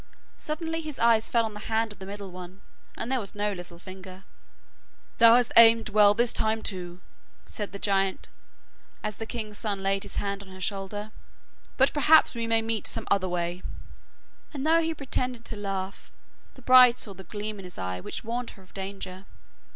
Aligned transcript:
Suddenly 0.39 0.81
his 0.81 0.97
eyes 0.97 1.29
fell 1.29 1.45
on 1.45 1.53
the 1.53 1.59
hand 1.69 1.93
of 1.93 1.99
the 1.99 2.07
middle 2.07 2.31
one, 2.31 2.61
and 2.97 3.11
there 3.11 3.19
was 3.19 3.35
no 3.35 3.53
little 3.53 3.77
finger. 3.77 4.23
'Thou 5.19 5.35
hast 5.35 5.51
aimed 5.55 5.89
well 5.89 6.15
this 6.15 6.33
time 6.33 6.63
too,' 6.63 6.99
said 7.45 7.71
the 7.71 7.77
giant, 7.77 8.27
as 9.03 9.17
the 9.17 9.27
king's 9.27 9.59
son 9.59 9.83
laid 9.83 10.01
his 10.01 10.15
hand 10.15 10.41
on 10.41 10.49
her 10.49 10.59
shoulder, 10.59 11.11
'but 11.77 11.93
perhaps 11.93 12.33
we 12.33 12.47
may 12.47 12.63
meet 12.63 12.87
some 12.87 13.07
other 13.11 13.29
way'; 13.29 13.61
and 14.55 14.65
though 14.65 14.81
he 14.81 14.91
pretended 14.95 15.45
to 15.45 15.55
laugh, 15.55 16.11
the 16.55 16.63
bride 16.63 16.97
saw 16.97 17.11
a 17.11 17.23
gleam 17.23 17.59
in 17.59 17.63
his 17.63 17.77
eye 17.77 17.99
which 17.99 18.23
warned 18.23 18.49
her 18.57 18.63
of 18.63 18.73
danger. 18.73 19.25